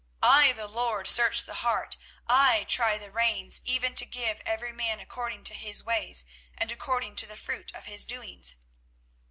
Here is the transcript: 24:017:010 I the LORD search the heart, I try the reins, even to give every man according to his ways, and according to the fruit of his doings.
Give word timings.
24:017:010 0.23 0.31
I 0.31 0.51
the 0.53 0.67
LORD 0.67 1.05
search 1.07 1.43
the 1.43 1.53
heart, 1.53 1.95
I 2.27 2.63
try 2.63 2.97
the 2.97 3.11
reins, 3.11 3.61
even 3.65 3.93
to 3.93 4.05
give 4.07 4.41
every 4.47 4.71
man 4.73 4.99
according 4.99 5.43
to 5.43 5.53
his 5.53 5.83
ways, 5.83 6.25
and 6.57 6.71
according 6.71 7.15
to 7.17 7.27
the 7.27 7.37
fruit 7.37 7.71
of 7.75 7.85
his 7.85 8.03
doings. 8.03 8.55